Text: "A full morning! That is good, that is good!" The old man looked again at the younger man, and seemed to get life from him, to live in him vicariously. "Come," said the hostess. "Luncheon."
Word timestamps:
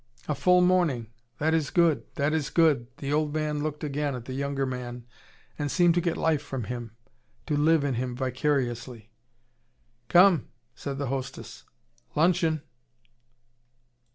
"A 0.27 0.33
full 0.33 0.61
morning! 0.61 1.11
That 1.37 1.53
is 1.53 1.69
good, 1.69 2.07
that 2.15 2.33
is 2.33 2.49
good!" 2.49 2.87
The 2.97 3.13
old 3.13 3.35
man 3.35 3.61
looked 3.61 3.83
again 3.83 4.15
at 4.15 4.25
the 4.25 4.33
younger 4.33 4.65
man, 4.65 5.05
and 5.59 5.69
seemed 5.69 5.93
to 5.93 6.01
get 6.01 6.17
life 6.17 6.41
from 6.41 6.63
him, 6.63 6.95
to 7.45 7.55
live 7.55 7.83
in 7.83 7.93
him 7.93 8.15
vicariously. 8.15 9.11
"Come," 10.09 10.47
said 10.73 10.97
the 10.97 11.05
hostess. 11.05 11.65
"Luncheon." 12.15 12.63